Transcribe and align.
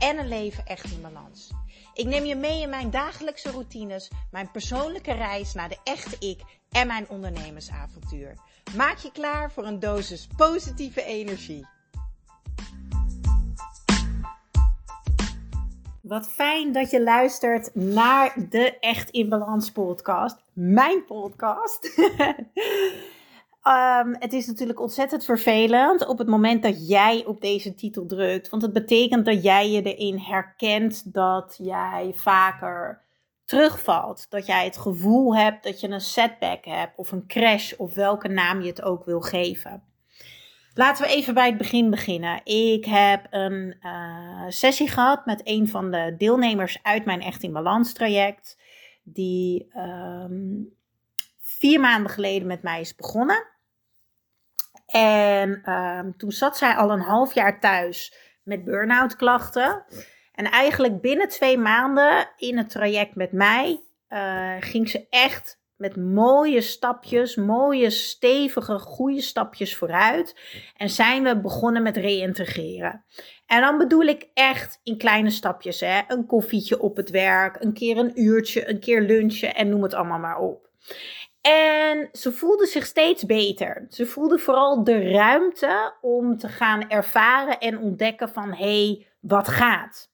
en 0.00 0.18
een 0.18 0.28
leven 0.28 0.66
echt 0.66 0.92
in 0.92 1.02
balans. 1.02 1.50
Ik 1.94 2.06
neem 2.06 2.24
je 2.24 2.34
mee 2.34 2.60
in 2.60 2.70
mijn 2.70 2.90
dagelijkse 2.90 3.50
routines, 3.50 4.10
mijn 4.30 4.50
persoonlijke 4.50 5.12
reis 5.12 5.54
naar 5.54 5.68
de 5.68 5.78
echte 5.84 6.16
ik 6.26 6.40
en 6.70 6.86
mijn 6.86 7.08
ondernemersavontuur. 7.08 8.34
Maak 8.76 8.98
je 8.98 9.12
klaar 9.12 9.52
voor 9.52 9.66
een 9.66 9.80
dosis 9.80 10.28
positieve 10.36 11.04
energie. 11.04 11.66
Wat 16.00 16.28
fijn 16.28 16.72
dat 16.72 16.90
je 16.90 17.02
luistert 17.02 17.74
naar 17.74 18.34
de 18.48 18.78
Echt 18.78 19.10
in 19.10 19.28
Balans 19.28 19.70
podcast. 19.72 20.36
Mijn 20.52 21.04
podcast. 21.04 21.90
Um, 23.66 24.16
het 24.18 24.32
is 24.32 24.46
natuurlijk 24.46 24.80
ontzettend 24.80 25.24
vervelend 25.24 26.06
op 26.06 26.18
het 26.18 26.28
moment 26.28 26.62
dat 26.62 26.88
jij 26.88 27.24
op 27.24 27.40
deze 27.40 27.74
titel 27.74 28.06
drukt. 28.06 28.48
Want 28.48 28.62
het 28.62 28.72
betekent 28.72 29.24
dat 29.24 29.42
jij 29.42 29.70
je 29.70 29.82
erin 29.82 30.18
herkent 30.18 31.12
dat 31.12 31.58
jij 31.62 32.12
vaker 32.14 33.02
terugvalt. 33.44 34.26
Dat 34.30 34.46
jij 34.46 34.64
het 34.64 34.76
gevoel 34.76 35.36
hebt 35.36 35.64
dat 35.64 35.80
je 35.80 35.88
een 35.88 36.00
setback 36.00 36.64
hebt 36.64 36.98
of 36.98 37.12
een 37.12 37.26
crash 37.26 37.72
of 37.72 37.94
welke 37.94 38.28
naam 38.28 38.60
je 38.60 38.68
het 38.68 38.82
ook 38.82 39.04
wil 39.04 39.20
geven. 39.20 39.82
Laten 40.74 41.04
we 41.04 41.10
even 41.10 41.34
bij 41.34 41.46
het 41.46 41.58
begin 41.58 41.90
beginnen. 41.90 42.40
Ik 42.44 42.84
heb 42.84 43.26
een 43.30 43.76
uh, 43.82 44.44
sessie 44.48 44.88
gehad 44.88 45.26
met 45.26 45.40
een 45.44 45.68
van 45.68 45.90
de 45.90 46.14
deelnemers 46.18 46.78
uit 46.82 47.04
mijn 47.04 47.20
Echt 47.20 47.42
in 47.42 47.52
Balans 47.52 47.92
traject. 47.92 48.58
Die 49.02 49.70
um, 49.76 50.78
vier 51.60 51.80
maanden 51.80 52.10
geleden 52.10 52.46
met 52.46 52.62
mij 52.62 52.80
is 52.80 52.94
begonnen. 52.94 53.46
En 54.86 55.72
um, 55.72 56.16
toen 56.16 56.32
zat 56.32 56.56
zij 56.56 56.74
al 56.74 56.90
een 56.90 57.00
half 57.00 57.34
jaar 57.34 57.60
thuis 57.60 58.14
met 58.42 58.64
burn-out 58.64 59.16
klachten. 59.16 59.84
En 60.34 60.50
eigenlijk 60.50 61.00
binnen 61.00 61.28
twee 61.28 61.58
maanden 61.58 62.28
in 62.36 62.58
het 62.58 62.70
traject 62.70 63.14
met 63.14 63.32
mij 63.32 63.80
uh, 64.08 64.56
ging 64.60 64.88
ze 64.88 65.06
echt 65.10 65.60
met 65.76 65.96
mooie 65.96 66.60
stapjes, 66.60 67.36
mooie, 67.36 67.90
stevige, 67.90 68.78
goede 68.78 69.20
stapjes 69.20 69.76
vooruit. 69.76 70.40
En 70.76 70.90
zijn 70.90 71.22
we 71.22 71.40
begonnen 71.40 71.82
met 71.82 71.96
reïntegreren. 71.96 73.04
En 73.46 73.60
dan 73.60 73.78
bedoel 73.78 74.04
ik 74.04 74.28
echt 74.34 74.80
in 74.82 74.98
kleine 74.98 75.30
stapjes. 75.30 75.80
Hè? 75.80 76.00
Een 76.08 76.26
koffietje 76.26 76.80
op 76.80 76.96
het 76.96 77.10
werk, 77.10 77.56
een 77.62 77.72
keer 77.72 77.96
een 77.96 78.20
uurtje, 78.20 78.68
een 78.68 78.80
keer 78.80 79.00
lunchen 79.00 79.54
en 79.54 79.68
noem 79.68 79.82
het 79.82 79.94
allemaal 79.94 80.18
maar 80.18 80.38
op. 80.38 80.68
En 81.40 82.08
ze 82.12 82.32
voelde 82.32 82.66
zich 82.66 82.86
steeds 82.86 83.26
beter. 83.26 83.86
Ze 83.88 84.06
voelde 84.06 84.38
vooral 84.38 84.84
de 84.84 85.10
ruimte 85.10 85.94
om 86.00 86.38
te 86.38 86.48
gaan 86.48 86.88
ervaren 86.88 87.58
en 87.58 87.78
ontdekken 87.78 88.28
van 88.28 88.54
hé, 88.54 88.86
hey, 88.86 89.06
wat 89.20 89.48
gaat. 89.48 90.10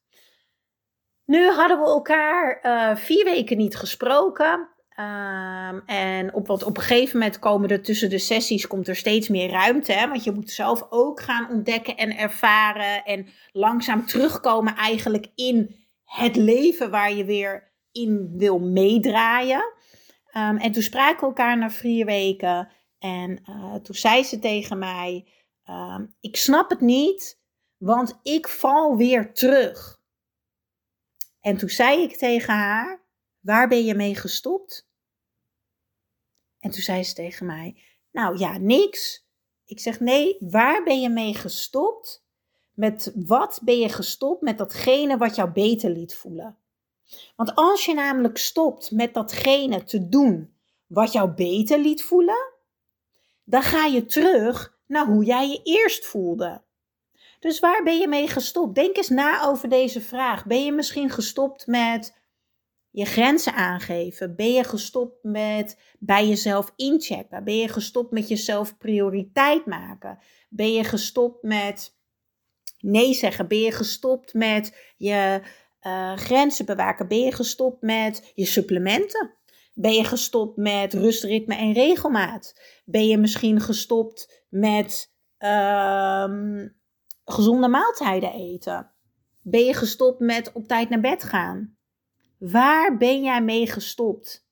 Nu 1.25 1.51
hadden 1.51 1.79
we 1.79 1.85
elkaar 1.85 2.61
uh, 2.63 2.97
vier 2.97 3.25
weken 3.25 3.57
niet 3.57 3.77
gesproken. 3.77 4.69
Um, 5.01 5.83
en 5.87 6.35
op, 6.35 6.47
wat 6.47 6.65
op 6.65 6.77
een 6.77 6.83
gegeven 6.83 7.19
moment 7.19 7.39
komen 7.39 7.69
er 7.69 7.83
tussen 7.83 8.11
de 8.11 8.19
sessies 8.19 8.67
komt 8.67 8.89
er 8.89 8.97
steeds 8.97 9.29
meer 9.29 9.51
ruimte. 9.51 9.93
Hè? 9.93 10.09
Want 10.09 10.25
je 10.25 10.33
moet 10.33 10.51
zelf 10.51 10.87
ook 10.91 11.21
gaan 11.21 11.51
ontdekken 11.51 11.97
en 11.97 12.17
ervaren. 12.17 13.05
En 13.05 13.27
langzaam 13.53 14.07
terugkomen 14.07 14.75
eigenlijk 14.75 15.27
in 15.35 15.77
het 16.05 16.37
leven 16.37 16.91
waar 16.91 17.13
je 17.13 17.25
weer 17.25 17.73
in 17.93 18.35
wil 18.37 18.59
meedraaien. 18.59 19.75
Um, 20.37 20.57
en 20.57 20.73
toen 20.73 20.83
spraken 20.83 21.21
we 21.21 21.27
elkaar 21.27 21.59
na 21.59 21.71
vier 21.71 22.07
weken. 22.07 22.69
En 22.99 23.43
uh, 23.51 23.75
toen 23.75 23.95
zei 23.95 24.25
ze 24.25 24.39
tegen 24.39 24.79
mij: 24.79 25.29
um, 25.69 26.15
Ik 26.21 26.37
snap 26.37 26.71
het 26.71 26.81
niet, 26.81 27.41
want 27.77 28.19
ik 28.23 28.49
val 28.49 28.97
weer 28.97 29.33
terug. 29.33 30.01
En 31.41 31.57
toen 31.57 31.69
zei 31.69 32.03
ik 32.03 32.17
tegen 32.17 32.55
haar: 32.55 33.01
Waar 33.41 33.69
ben 33.69 33.85
je 33.85 33.95
mee 33.95 34.15
gestopt? 34.15 34.89
En 36.61 36.71
toen 36.71 36.83
zei 36.83 37.05
ze 37.05 37.15
tegen 37.15 37.47
mij: 37.47 37.83
Nou 38.11 38.39
ja, 38.39 38.59
niks. 38.59 39.27
Ik 39.65 39.81
zeg: 39.81 40.01
Nee, 40.01 40.37
waar 40.41 40.83
ben 40.83 41.01
je 41.01 41.09
mee 41.09 41.35
gestopt? 41.35 42.25
Met 42.73 43.13
wat 43.15 43.61
ben 43.63 43.79
je 43.79 43.89
gestopt 43.89 44.43
met 44.43 44.59
datgene 44.59 45.17
wat 45.17 45.37
jou 45.37 45.51
beter 45.51 45.91
liet 45.91 46.15
voelen? 46.15 46.59
Want 47.37 47.55
als 47.55 47.85
je 47.85 47.95
namelijk 47.95 48.39
stopt 48.39 48.91
met 48.91 49.15
datgene 49.15 49.85
te 49.85 50.09
doen 50.09 50.55
wat 50.87 51.13
jou 51.13 51.31
beter 51.31 51.79
liet 51.79 52.03
voelen, 52.03 52.53
dan 53.45 53.63
ga 53.63 53.85
je 53.85 54.05
terug 54.05 54.79
naar 54.87 55.07
hoe 55.07 55.25
jij 55.25 55.49
je 55.49 55.61
eerst 55.63 56.05
voelde. 56.05 56.63
Dus 57.41 57.61
waar 57.61 57.83
ben 57.83 57.99
je 57.99 58.09
mee 58.09 58.29
gestopt? 58.29 58.75
Denk 58.75 58.97
eens 58.97 59.09
na 59.09 59.43
over 59.43 59.69
deze 59.69 60.01
vraag. 60.01 60.47
Ben 60.47 60.65
je 60.65 60.73
misschien 60.73 61.11
gestopt 61.11 61.67
met 61.67 62.19
je 62.91 63.05
grenzen 63.05 63.55
aangeven? 63.55 64.37
Ben 64.37 64.53
je 64.53 64.65
gestopt 64.65 65.23
met 65.23 65.79
bij 65.99 66.29
jezelf 66.29 66.73
inchecken? 66.77 67.45
Ben 67.45 67.57
je 67.57 67.69
gestopt 67.69 68.11
met 68.11 68.29
jezelf 68.29 68.79
prioriteit 68.79 69.67
maken? 69.67 70.19
Ben 70.49 70.73
je 70.73 70.85
gestopt 70.85 71.43
met 71.43 71.95
nee 72.79 73.15
zeggen? 73.15 73.49
Ben 73.49 73.61
je 73.61 73.73
gestopt 73.73 74.35
met 74.35 74.93
je 74.97 75.41
uh, 75.87 76.17
grenzen 76.17 76.67
bewaken? 76.67 77.09
Ben 77.09 77.21
je 77.21 77.33
gestopt 77.33 77.83
met 77.83 78.33
je 78.35 78.45
supplementen? 78.45 79.35
Ben 79.75 79.93
je 79.93 80.05
gestopt 80.05 80.57
met 80.57 80.93
rustritme 80.95 81.55
en 81.55 81.73
regelmaat? 81.73 82.61
Ben 82.85 83.07
je 83.07 83.19
misschien 83.19 83.61
gestopt 83.61 84.45
met 84.49 85.13
uh, 85.39 86.25
gezonde 87.25 87.69
maaltijden 87.69 88.33
eten? 88.33 88.91
Ben 89.43 89.65
je 89.65 89.75
gestopt 89.75 90.21
met 90.21 90.53
op 90.53 90.67
tijd 90.67 90.89
naar 90.89 91.01
bed 91.01 91.23
gaan? 91.23 91.77
Waar 92.39 92.97
ben 92.97 93.23
jij 93.23 93.43
mee 93.43 93.67
gestopt? 93.67 94.47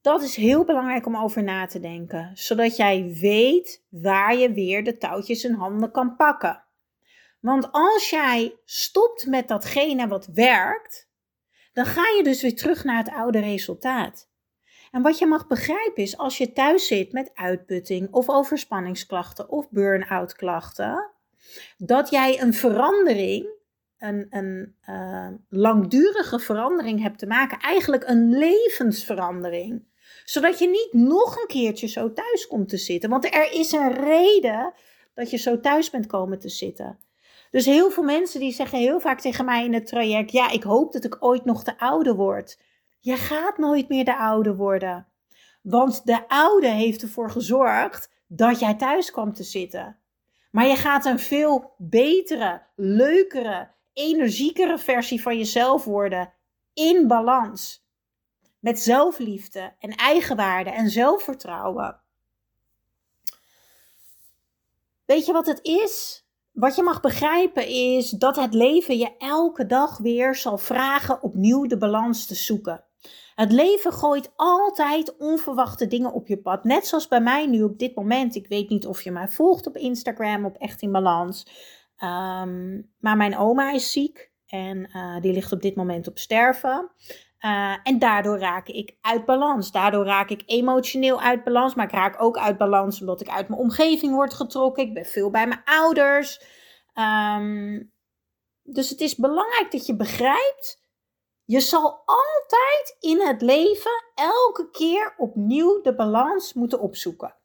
Dat 0.00 0.22
is 0.22 0.36
heel 0.36 0.64
belangrijk 0.64 1.06
om 1.06 1.16
over 1.16 1.42
na 1.42 1.66
te 1.66 1.80
denken, 1.80 2.30
zodat 2.34 2.76
jij 2.76 3.16
weet 3.20 3.84
waar 3.88 4.36
je 4.36 4.52
weer 4.52 4.84
de 4.84 4.96
touwtjes 4.96 5.44
in 5.44 5.54
handen 5.54 5.90
kan 5.90 6.16
pakken. 6.16 6.64
Want 7.42 7.68
als 7.72 8.10
jij 8.10 8.56
stopt 8.64 9.26
met 9.26 9.48
datgene 9.48 10.08
wat 10.08 10.26
werkt, 10.26 11.08
dan 11.72 11.86
ga 11.86 12.02
je 12.16 12.22
dus 12.22 12.42
weer 12.42 12.56
terug 12.56 12.84
naar 12.84 12.96
het 12.96 13.10
oude 13.10 13.40
resultaat. 13.40 14.30
En 14.90 15.02
wat 15.02 15.18
je 15.18 15.26
mag 15.26 15.46
begrijpen 15.46 16.02
is, 16.02 16.18
als 16.18 16.38
je 16.38 16.52
thuis 16.52 16.86
zit 16.86 17.12
met 17.12 17.30
uitputting 17.34 18.12
of 18.12 18.28
overspanningsklachten 18.28 19.48
of 19.48 19.70
burn-out 19.70 20.34
klachten, 20.34 21.10
dat 21.76 22.10
jij 22.10 22.40
een 22.40 22.54
verandering, 22.54 23.46
een, 23.98 24.26
een 24.30 24.76
uh, 24.88 25.28
langdurige 25.48 26.38
verandering 26.38 27.02
hebt 27.02 27.18
te 27.18 27.26
maken, 27.26 27.58
eigenlijk 27.58 28.08
een 28.08 28.38
levensverandering. 28.38 29.84
Zodat 30.24 30.58
je 30.58 30.68
niet 30.68 30.92
nog 30.92 31.36
een 31.36 31.46
keertje 31.46 31.86
zo 31.86 32.12
thuis 32.12 32.46
komt 32.46 32.68
te 32.68 32.76
zitten. 32.76 33.10
Want 33.10 33.24
er 33.24 33.52
is 33.52 33.72
een 33.72 33.92
reden 33.94 34.72
dat 35.14 35.30
je 35.30 35.36
zo 35.36 35.60
thuis 35.60 35.90
bent 35.90 36.06
komen 36.06 36.38
te 36.38 36.48
zitten. 36.48 36.98
Dus 37.52 37.64
heel 37.64 37.90
veel 37.90 38.02
mensen 38.02 38.40
die 38.40 38.52
zeggen 38.52 38.78
heel 38.78 39.00
vaak 39.00 39.20
tegen 39.20 39.44
mij 39.44 39.64
in 39.64 39.74
het 39.74 39.86
traject: 39.86 40.32
Ja, 40.32 40.50
ik 40.50 40.62
hoop 40.62 40.92
dat 40.92 41.04
ik 41.04 41.16
ooit 41.20 41.44
nog 41.44 41.62
de 41.62 41.78
oude 41.78 42.14
word. 42.14 42.58
Je 43.00 43.16
gaat 43.16 43.58
nooit 43.58 43.88
meer 43.88 44.04
de 44.04 44.16
oude 44.16 44.54
worden. 44.54 45.06
Want 45.62 46.06
de 46.06 46.28
oude 46.28 46.68
heeft 46.68 47.02
ervoor 47.02 47.30
gezorgd 47.30 48.10
dat 48.26 48.58
jij 48.58 48.74
thuis 48.74 49.10
kwam 49.10 49.32
te 49.32 49.42
zitten. 49.42 49.98
Maar 50.50 50.66
je 50.66 50.76
gaat 50.76 51.04
een 51.04 51.18
veel 51.18 51.74
betere, 51.78 52.62
leukere, 52.76 53.70
energiekere 53.92 54.78
versie 54.78 55.22
van 55.22 55.38
jezelf 55.38 55.84
worden. 55.84 56.32
In 56.74 57.06
balans. 57.06 57.86
Met 58.58 58.80
zelfliefde 58.80 59.72
en 59.78 59.90
eigenwaarde 59.90 60.70
en 60.70 60.90
zelfvertrouwen. 60.90 62.00
Weet 65.04 65.26
je 65.26 65.32
wat 65.32 65.46
het 65.46 65.60
is? 65.62 66.21
Wat 66.52 66.76
je 66.76 66.82
mag 66.82 67.00
begrijpen 67.00 67.66
is 67.68 68.10
dat 68.10 68.36
het 68.36 68.54
leven 68.54 68.98
je 68.98 69.16
elke 69.18 69.66
dag 69.66 69.98
weer 69.98 70.34
zal 70.34 70.58
vragen 70.58 71.22
opnieuw 71.22 71.66
de 71.66 71.78
balans 71.78 72.26
te 72.26 72.34
zoeken. 72.34 72.84
Het 73.34 73.52
leven 73.52 73.92
gooit 73.92 74.32
altijd 74.36 75.16
onverwachte 75.16 75.86
dingen 75.86 76.12
op 76.12 76.26
je 76.26 76.38
pad. 76.38 76.64
Net 76.64 76.86
zoals 76.86 77.08
bij 77.08 77.20
mij 77.20 77.46
nu 77.46 77.62
op 77.62 77.78
dit 77.78 77.96
moment. 77.96 78.34
Ik 78.34 78.46
weet 78.46 78.68
niet 78.68 78.86
of 78.86 79.02
je 79.02 79.10
mij 79.10 79.28
volgt 79.28 79.66
op 79.66 79.76
Instagram, 79.76 80.44
op 80.44 80.56
Echt 80.56 80.82
in 80.82 80.92
Balans. 80.92 81.46
Um, 81.98 82.90
maar 82.98 83.16
mijn 83.16 83.38
oma 83.38 83.72
is 83.72 83.92
ziek 83.92 84.30
en 84.46 84.90
uh, 84.96 85.20
die 85.20 85.32
ligt 85.32 85.52
op 85.52 85.62
dit 85.62 85.76
moment 85.76 86.08
op 86.08 86.18
sterven. 86.18 86.90
Uh, 87.44 87.76
en 87.82 87.98
daardoor 87.98 88.38
raak 88.38 88.68
ik 88.68 88.96
uit 89.00 89.24
balans. 89.24 89.72
Daardoor 89.72 90.04
raak 90.04 90.30
ik 90.30 90.42
emotioneel 90.46 91.20
uit 91.20 91.44
balans. 91.44 91.74
Maar 91.74 91.86
ik 91.86 91.92
raak 91.92 92.22
ook 92.22 92.38
uit 92.38 92.58
balans 92.58 93.00
omdat 93.00 93.20
ik 93.20 93.28
uit 93.28 93.48
mijn 93.48 93.60
omgeving 93.60 94.14
word 94.14 94.34
getrokken. 94.34 94.82
Ik 94.82 94.94
ben 94.94 95.04
veel 95.04 95.30
bij 95.30 95.46
mijn 95.46 95.62
ouders. 95.64 96.40
Um, 96.94 97.92
dus 98.62 98.90
het 98.90 99.00
is 99.00 99.16
belangrijk 99.16 99.70
dat 99.70 99.86
je 99.86 99.96
begrijpt. 99.96 100.80
Je 101.44 101.60
zal 101.60 102.02
altijd 102.04 102.96
in 103.00 103.20
het 103.20 103.42
leven 103.42 104.04
elke 104.14 104.70
keer 104.70 105.14
opnieuw 105.16 105.80
de 105.80 105.94
balans 105.94 106.52
moeten 106.52 106.80
opzoeken. 106.80 107.36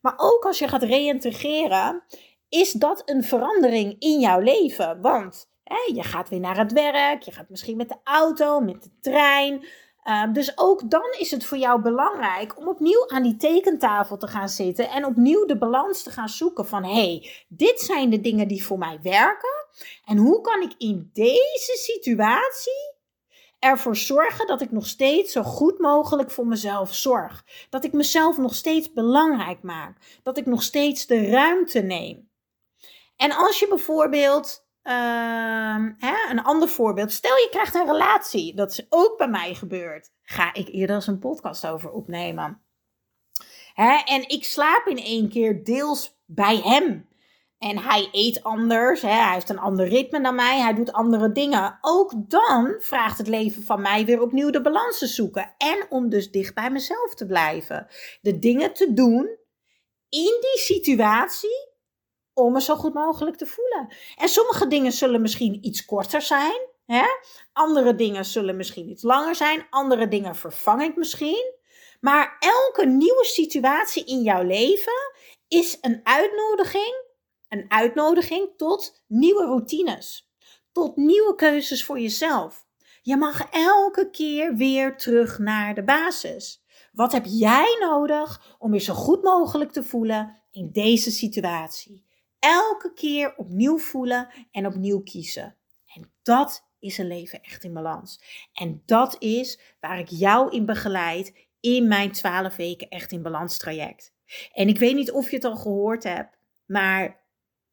Maar 0.00 0.14
ook 0.16 0.44
als 0.44 0.58
je 0.58 0.68
gaat 0.68 0.82
reïntegreren, 0.82 2.04
is 2.48 2.72
dat 2.72 3.02
een 3.04 3.24
verandering 3.24 3.96
in 3.98 4.20
jouw 4.20 4.40
leven. 4.40 5.00
Want 5.00 5.50
je 5.94 6.02
gaat 6.02 6.28
weer 6.28 6.40
naar 6.40 6.56
het 6.56 6.72
werk, 6.72 7.22
je 7.22 7.32
gaat 7.32 7.48
misschien 7.48 7.76
met 7.76 7.88
de 7.88 7.96
auto, 8.04 8.60
met 8.60 8.82
de 8.82 8.90
trein. 9.00 9.66
Ehm, 10.02 10.32
dus 10.32 10.58
ook 10.58 10.90
dan 10.90 11.14
is 11.18 11.30
het 11.30 11.44
voor 11.44 11.58
jou 11.58 11.82
belangrijk 11.82 12.58
om 12.58 12.68
opnieuw 12.68 13.08
aan 13.08 13.22
die 13.22 13.36
tekentafel 13.36 14.16
te 14.16 14.26
gaan 14.26 14.48
zitten 14.48 14.90
en 14.90 15.04
opnieuw 15.04 15.44
de 15.44 15.58
balans 15.58 16.02
te 16.02 16.10
gaan 16.10 16.28
zoeken 16.28 16.66
van 16.66 16.84
hé, 16.84 16.90
hey, 16.90 17.30
dit 17.48 17.80
zijn 17.80 18.10
de 18.10 18.20
dingen 18.20 18.48
die 18.48 18.64
voor 18.64 18.78
mij 18.78 18.98
werken 19.02 19.66
en 20.04 20.16
hoe 20.16 20.40
kan 20.40 20.62
ik 20.62 20.74
in 20.78 21.10
deze 21.12 21.72
situatie 21.76 22.94
ervoor 23.58 23.96
zorgen 23.96 24.46
dat 24.46 24.60
ik 24.60 24.70
nog 24.70 24.86
steeds 24.86 25.32
zo 25.32 25.42
goed 25.42 25.78
mogelijk 25.78 26.30
voor 26.30 26.46
mezelf 26.46 26.94
zorg. 26.94 27.44
Dat 27.70 27.84
ik 27.84 27.92
mezelf 27.92 28.36
nog 28.36 28.54
steeds 28.54 28.92
belangrijk 28.92 29.62
maak. 29.62 30.20
Dat 30.22 30.36
ik 30.36 30.46
nog 30.46 30.62
steeds 30.62 31.06
de 31.06 31.30
ruimte 31.30 31.80
neem. 31.80 32.30
En 33.16 33.32
als 33.32 33.58
je 33.58 33.68
bijvoorbeeld, 33.68 34.65
uh, 34.86 35.86
hè, 35.98 36.30
een 36.30 36.42
ander 36.42 36.68
voorbeeld, 36.68 37.12
stel 37.12 37.36
je 37.36 37.48
krijgt 37.50 37.74
een 37.74 37.86
relatie, 37.86 38.54
dat 38.54 38.70
is 38.70 38.86
ook 38.88 39.18
bij 39.18 39.28
mij 39.28 39.54
gebeurd, 39.54 40.10
ga 40.22 40.54
ik 40.54 40.68
eerder 40.68 40.96
eens 40.96 41.06
een 41.06 41.18
podcast 41.18 41.66
over 41.66 41.90
opnemen. 41.90 42.60
Hè, 43.74 43.96
en 44.04 44.28
ik 44.28 44.44
slaap 44.44 44.86
in 44.86 44.98
één 44.98 45.28
keer 45.28 45.64
deels 45.64 46.18
bij 46.26 46.56
hem. 46.56 47.08
En 47.58 47.78
hij 47.78 48.08
eet 48.12 48.42
anders, 48.42 49.02
hè? 49.02 49.08
hij 49.08 49.32
heeft 49.32 49.48
een 49.48 49.58
ander 49.58 49.88
ritme 49.88 50.20
dan 50.20 50.34
mij, 50.34 50.60
hij 50.60 50.74
doet 50.74 50.92
andere 50.92 51.32
dingen. 51.32 51.78
Ook 51.80 52.12
dan 52.16 52.74
vraagt 52.78 53.18
het 53.18 53.28
leven 53.28 53.62
van 53.62 53.80
mij 53.80 54.04
weer 54.04 54.20
opnieuw 54.20 54.50
de 54.50 54.60
balans 54.60 54.98
te 54.98 55.06
zoeken. 55.06 55.54
En 55.58 55.86
om 55.88 56.08
dus 56.08 56.30
dicht 56.30 56.54
bij 56.54 56.70
mezelf 56.70 57.14
te 57.14 57.26
blijven. 57.26 57.86
De 58.20 58.38
dingen 58.38 58.72
te 58.72 58.92
doen 58.92 59.38
in 60.08 60.38
die 60.40 60.58
situatie 60.58 61.75
om 62.38 62.52
me 62.52 62.60
zo 62.60 62.76
goed 62.76 62.94
mogelijk 62.94 63.36
te 63.36 63.46
voelen. 63.46 63.94
En 64.16 64.28
sommige 64.28 64.66
dingen 64.66 64.92
zullen 64.92 65.20
misschien 65.20 65.66
iets 65.66 65.84
korter 65.84 66.22
zijn. 66.22 66.68
Hè? 66.86 67.04
Andere 67.52 67.94
dingen 67.94 68.24
zullen 68.24 68.56
misschien 68.56 68.88
iets 68.88 69.02
langer 69.02 69.34
zijn. 69.34 69.66
Andere 69.70 70.08
dingen 70.08 70.36
vervang 70.36 70.82
ik 70.82 70.96
misschien. 70.96 71.54
Maar 72.00 72.36
elke 72.38 72.86
nieuwe 72.86 73.24
situatie 73.24 74.04
in 74.04 74.22
jouw 74.22 74.42
leven 74.42 75.12
is 75.48 75.78
een 75.80 76.00
uitnodiging 76.02 77.04
een 77.48 77.64
uitnodiging 77.68 78.48
tot 78.56 79.02
nieuwe 79.06 79.44
routines, 79.44 80.30
tot 80.72 80.96
nieuwe 80.96 81.34
keuzes 81.34 81.84
voor 81.84 82.00
jezelf. 82.00 82.66
Je 83.02 83.16
mag 83.16 83.50
elke 83.50 84.10
keer 84.10 84.54
weer 84.54 84.96
terug 84.96 85.38
naar 85.38 85.74
de 85.74 85.84
basis. 85.84 86.64
Wat 86.92 87.12
heb 87.12 87.24
jij 87.26 87.76
nodig 87.80 88.56
om 88.58 88.74
je 88.74 88.80
zo 88.80 88.94
goed 88.94 89.22
mogelijk 89.22 89.72
te 89.72 89.84
voelen 89.84 90.42
in 90.50 90.70
deze 90.72 91.10
situatie? 91.10 92.05
Elke 92.38 92.92
keer 92.94 93.34
opnieuw 93.36 93.78
voelen 93.78 94.28
en 94.50 94.66
opnieuw 94.66 95.02
kiezen. 95.02 95.56
En 95.94 96.12
dat 96.22 96.68
is 96.78 96.98
een 96.98 97.06
leven 97.06 97.42
echt 97.42 97.64
in 97.64 97.72
balans. 97.72 98.20
En 98.52 98.82
dat 98.86 99.16
is 99.18 99.60
waar 99.80 99.98
ik 99.98 100.08
jou 100.08 100.50
in 100.50 100.66
begeleid 100.66 101.48
in 101.60 101.88
mijn 101.88 102.12
12 102.12 102.56
weken 102.56 102.88
echt 102.88 103.12
in 103.12 103.22
balans 103.22 103.58
traject. 103.58 104.14
En 104.52 104.68
ik 104.68 104.78
weet 104.78 104.94
niet 104.94 105.12
of 105.12 105.30
je 105.30 105.36
het 105.36 105.44
al 105.44 105.56
gehoord 105.56 106.04
hebt, 106.04 106.38
maar 106.66 107.24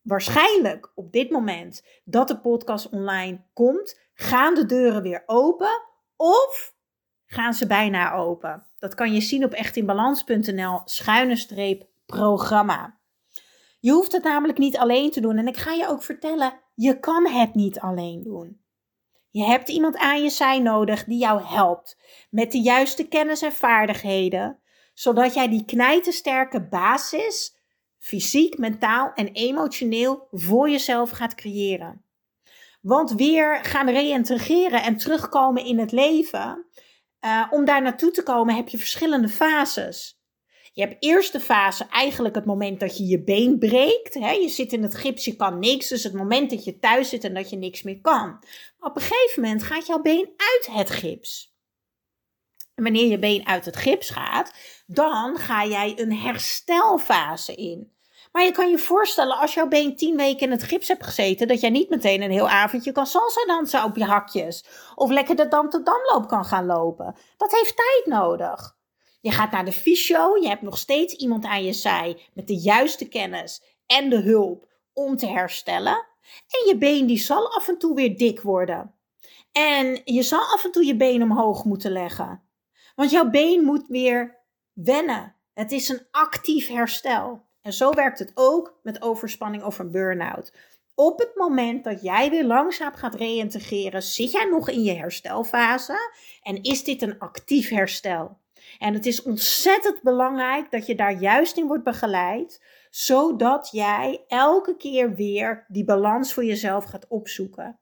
waarschijnlijk 0.01 0.91
op 0.95 1.11
dit 1.11 1.29
moment 1.29 1.83
dat 2.03 2.27
de 2.27 2.39
podcast 2.39 2.89
online 2.89 3.43
komt, 3.53 3.99
gaan 4.13 4.55
de 4.55 4.65
deuren 4.65 5.01
weer 5.01 5.23
open 5.25 5.81
of 6.15 6.73
gaan 7.25 7.53
ze 7.53 7.67
bijna 7.67 8.13
open. 8.13 8.67
Dat 8.79 8.95
kan 8.95 9.13
je 9.13 9.21
zien 9.21 9.43
op 9.43 9.53
echtinbalans.nl 9.53 10.81
schuine 10.85 11.35
streep 11.35 11.87
programma. 12.05 12.99
Je 13.83 13.91
hoeft 13.91 14.11
het 14.11 14.23
namelijk 14.23 14.57
niet 14.57 14.77
alleen 14.77 15.11
te 15.11 15.21
doen 15.21 15.37
en 15.37 15.47
ik 15.47 15.57
ga 15.57 15.71
je 15.71 15.87
ook 15.87 16.03
vertellen, 16.03 16.59
je 16.73 16.99
kan 16.99 17.27
het 17.27 17.53
niet 17.53 17.79
alleen 17.79 18.23
doen. 18.23 18.61
Je 19.29 19.43
hebt 19.43 19.69
iemand 19.69 19.97
aan 19.97 20.23
je 20.23 20.29
zij 20.29 20.59
nodig 20.59 21.03
die 21.03 21.17
jou 21.17 21.41
helpt 21.43 21.97
met 22.29 22.51
de 22.51 22.59
juiste 22.59 23.07
kennis 23.07 23.41
en 23.41 23.51
vaardigheden, 23.51 24.59
zodat 24.93 25.33
jij 25.33 25.49
die 25.49 25.65
knijtersterke 25.65 26.67
basis 26.67 27.57
fysiek, 27.99 28.57
mentaal 28.57 29.11
en 29.13 29.27
emotioneel 29.27 30.27
voor 30.31 30.69
jezelf 30.69 31.09
gaat 31.09 31.35
creëren. 31.35 32.05
Want 32.81 33.11
weer 33.11 33.65
gaan 33.65 33.89
reïntegreren 33.89 34.83
en 34.83 34.97
terugkomen 34.97 35.65
in 35.65 35.79
het 35.79 35.91
leven, 35.91 36.65
uh, 37.21 37.47
om 37.49 37.65
daar 37.65 37.81
naartoe 37.81 38.11
te 38.11 38.23
komen 38.23 38.55
heb 38.55 38.67
je 38.67 38.77
verschillende 38.77 39.29
fases. 39.29 40.22
Je 40.75 40.81
hebt 40.81 40.95
eerst 40.99 41.31
de 41.31 41.39
fase, 41.39 41.85
eigenlijk 41.85 42.35
het 42.35 42.45
moment 42.45 42.79
dat 42.79 42.97
je 42.97 43.05
je 43.05 43.23
been 43.23 43.59
breekt. 43.59 44.13
Hè? 44.13 44.31
Je 44.31 44.49
zit 44.49 44.73
in 44.73 44.83
het 44.83 44.95
gips, 44.95 45.25
je 45.25 45.35
kan 45.35 45.59
niks. 45.59 45.87
Dus 45.87 46.03
het 46.03 46.13
moment 46.13 46.49
dat 46.49 46.63
je 46.63 46.79
thuis 46.79 47.09
zit 47.09 47.23
en 47.23 47.33
dat 47.33 47.49
je 47.49 47.55
niks 47.55 47.83
meer 47.83 48.01
kan. 48.01 48.43
Op 48.79 48.95
een 48.95 49.01
gegeven 49.01 49.41
moment 49.41 49.63
gaat 49.63 49.87
jouw 49.87 50.01
been 50.01 50.33
uit 50.37 50.67
het 50.71 50.89
gips. 50.89 51.55
En 52.75 52.83
wanneer 52.83 53.07
je 53.07 53.19
been 53.19 53.47
uit 53.47 53.65
het 53.65 53.75
gips 53.75 54.09
gaat, 54.09 54.53
dan 54.85 55.37
ga 55.37 55.65
jij 55.65 55.99
een 55.99 56.13
herstelfase 56.13 57.55
in. 57.55 57.91
Maar 58.31 58.43
je 58.43 58.51
kan 58.51 58.69
je 58.69 58.77
voorstellen, 58.77 59.37
als 59.37 59.53
jouw 59.53 59.67
been 59.67 59.95
tien 59.95 60.17
weken 60.17 60.45
in 60.45 60.51
het 60.51 60.63
gips 60.63 60.87
hebt 60.87 61.05
gezeten, 61.05 61.47
dat 61.47 61.61
jij 61.61 61.69
niet 61.69 61.89
meteen 61.89 62.21
een 62.21 62.31
heel 62.31 62.49
avondje 62.49 62.91
kan 62.91 63.05
salsa 63.05 63.45
dansen 63.45 63.83
op 63.83 63.95
je 63.95 64.03
hakjes. 64.03 64.65
Of 64.95 65.09
lekker 65.09 65.35
de 65.35 65.47
dam 65.47 65.69
tot 65.69 65.85
damloop 65.85 66.27
kan 66.27 66.45
gaan 66.45 66.65
lopen. 66.65 67.15
Dat 67.37 67.51
heeft 67.51 67.75
tijd 67.75 68.03
nodig. 68.05 68.75
Je 69.23 69.31
gaat 69.31 69.51
naar 69.51 69.65
de 69.65 69.71
fysio, 69.71 70.37
je 70.37 70.47
hebt 70.47 70.61
nog 70.61 70.77
steeds 70.77 71.13
iemand 71.13 71.45
aan 71.45 71.63
je 71.63 71.73
zij 71.73 72.21
met 72.33 72.47
de 72.47 72.55
juiste 72.55 73.07
kennis 73.07 73.63
en 73.85 74.09
de 74.09 74.21
hulp 74.21 74.67
om 74.93 75.17
te 75.17 75.27
herstellen. 75.27 76.05
En 76.47 76.67
je 76.67 76.77
been 76.77 77.05
die 77.05 77.17
zal 77.17 77.55
af 77.55 77.67
en 77.67 77.77
toe 77.77 77.95
weer 77.95 78.17
dik 78.17 78.41
worden. 78.41 78.95
En 79.51 80.01
je 80.03 80.23
zal 80.23 80.39
af 80.39 80.65
en 80.65 80.71
toe 80.71 80.85
je 80.85 80.95
been 80.95 81.21
omhoog 81.21 81.63
moeten 81.63 81.91
leggen. 81.91 82.43
Want 82.95 83.11
jouw 83.11 83.29
been 83.29 83.63
moet 83.63 83.87
weer 83.87 84.39
wennen. 84.73 85.35
Het 85.53 85.71
is 85.71 85.89
een 85.89 86.07
actief 86.11 86.67
herstel. 86.67 87.41
En 87.61 87.73
zo 87.73 87.91
werkt 87.93 88.19
het 88.19 88.31
ook 88.33 88.79
met 88.81 89.01
overspanning 89.01 89.63
of 89.63 89.79
een 89.79 89.91
burn-out. 89.91 90.53
Op 90.95 91.19
het 91.19 91.35
moment 91.35 91.83
dat 91.83 92.01
jij 92.01 92.29
weer 92.29 92.45
langzaam 92.45 92.93
gaat 92.93 93.15
reïntegreren, 93.15 94.03
zit 94.03 94.31
jij 94.31 94.45
nog 94.45 94.69
in 94.69 94.83
je 94.83 94.93
herstelfase 94.93 96.11
en 96.41 96.63
is 96.63 96.83
dit 96.83 97.01
een 97.01 97.19
actief 97.19 97.69
herstel. 97.69 98.41
En 98.79 98.93
het 98.93 99.05
is 99.05 99.21
ontzettend 99.21 100.01
belangrijk 100.01 100.71
dat 100.71 100.85
je 100.85 100.95
daar 100.95 101.19
juist 101.19 101.57
in 101.57 101.67
wordt 101.67 101.83
begeleid, 101.83 102.63
zodat 102.89 103.69
jij 103.71 104.23
elke 104.27 104.75
keer 104.75 105.15
weer 105.15 105.65
die 105.67 105.85
balans 105.85 106.33
voor 106.33 106.45
jezelf 106.45 106.85
gaat 106.85 107.07
opzoeken. 107.07 107.79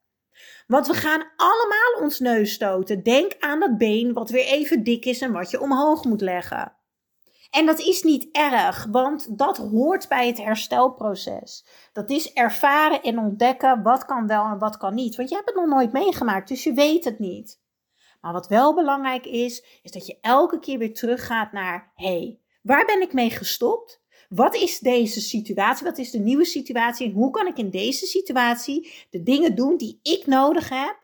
Want 0.68 0.88
we 0.88 0.94
gaan 0.94 1.24
allemaal 1.36 2.02
ons 2.02 2.20
neus 2.20 2.54
stoten. 2.54 3.04
Denk 3.04 3.36
aan 3.40 3.60
dat 3.60 3.78
been 3.78 4.14
wat 4.14 4.30
weer 4.30 4.46
even 4.46 4.84
dik 4.84 5.06
is 5.06 5.22
en 5.22 5.32
wat 5.32 5.50
je 5.52 5.62
omhoog 5.62 6.04
moet 6.04 6.22
leggen. 6.22 6.76
En 7.52 7.66
dat 7.66 7.80
is 7.80 8.02
niet 8.02 8.28
erg, 8.32 8.88
want 8.92 9.38
dat 9.38 9.58
hoort 9.58 10.08
bij 10.08 10.28
het 10.28 10.38
herstelproces. 10.38 11.66
Dat 11.94 12.10
is 12.10 12.34
ervaren 12.34 13.02
en 13.02 13.20
ontdekken 13.20 13.84
wat 13.84 14.06
kan 14.06 14.28
wel 14.28 14.46
en 14.46 14.60
wat 14.60 14.78
kan 14.78 14.94
niet. 14.94 15.16
Want 15.16 15.30
je 15.30 15.36
hebt 15.36 15.48
het 15.48 15.58
nog 15.58 15.68
nooit 15.68 15.92
meegemaakt, 15.92 16.48
dus 16.48 16.64
je 16.64 16.74
weet 16.74 17.04
het 17.04 17.20
niet. 17.20 17.61
Maar 18.22 18.34
wat 18.34 18.48
wel 18.48 18.76
belangrijk 18.76 19.26
is, 19.26 19.80
is 19.84 19.92
dat 19.92 20.06
je 20.06 20.18
elke 20.22 20.60
keer 20.60 20.78
weer 20.78 20.94
teruggaat 20.94 21.52
naar: 21.52 21.92
hé, 21.96 22.06
hey, 22.08 22.40
waar 22.62 22.86
ben 22.86 23.02
ik 23.02 23.14
mee 23.14 23.30
gestopt? 23.30 24.02
Wat 24.30 24.56
is 24.56 24.80
deze 24.80 25.22
situatie? 25.22 25.86
Wat 25.86 25.98
is 25.98 26.12
de 26.12 26.20
nieuwe 26.20 26.46
situatie? 26.46 27.08
En 27.08 27.14
hoe 27.14 27.32
kan 27.32 27.48
ik 27.48 27.58
in 27.58 27.70
deze 27.70 28.06
situatie 28.06 28.94
de 29.10 29.24
dingen 29.24 29.56
doen 29.56 29.78
die 29.78 30.00
ik 30.04 30.26
nodig 30.26 30.70
heb 30.70 31.00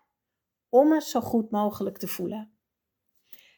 om 0.69 0.87
me 0.87 1.01
zo 1.01 1.21
goed 1.21 1.51
mogelijk 1.51 1.97
te 1.97 2.07
voelen? 2.07 2.51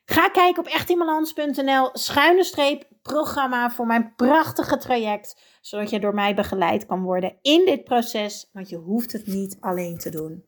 Ga 0.06 0.30
kijken 0.30 0.64
op 0.64 0.70
echtinbalans.nl 0.70 1.90
schuine 1.94 2.44
streep 2.44 2.88
programma 3.02 3.72
voor 3.72 3.86
mijn 3.86 4.16
prachtige 4.16 4.78
traject, 4.78 5.42
zodat 5.62 5.90
je 5.90 6.00
door 6.00 6.14
mij 6.14 6.36
begeleid 6.36 6.86
kan 6.86 7.04
worden 7.04 7.38
in 7.42 7.66
dit 7.66 7.84
proces, 7.84 8.50
want 8.54 8.70
je 8.70 8.76
hoeft 8.76 9.12
het 9.12 9.28
niet 9.28 9.58
alleen 9.60 9.98
te 9.98 10.10
doen. 10.10 10.46